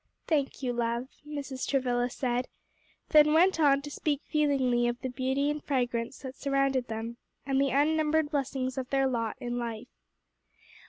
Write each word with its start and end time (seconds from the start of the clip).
"Thank 0.25 0.63
you, 0.63 0.73
love," 0.73 1.09
Mrs. 1.27 1.67
Travilla 1.69 2.09
said; 2.09 2.47
then 3.09 3.33
went 3.33 3.59
on 3.59 3.83
to 3.83 3.91
speak 3.91 4.23
feelingly 4.25 4.87
of 4.87 4.99
the 5.01 5.09
beauty 5.11 5.47
and 5.51 5.63
fragrance 5.63 6.17
that 6.23 6.35
surrounded 6.37 6.87
them, 6.87 7.17
and 7.45 7.61
the 7.61 7.69
unnumbered 7.69 8.31
blessings 8.31 8.79
of 8.79 8.89
their 8.89 9.05
lot 9.05 9.35
in 9.39 9.59
life. 9.59 9.89